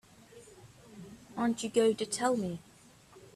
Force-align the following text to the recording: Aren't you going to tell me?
Aren't 1.37 1.61
you 1.63 1.69
going 1.69 1.95
to 1.97 2.07
tell 2.07 2.35
me? 2.35 2.57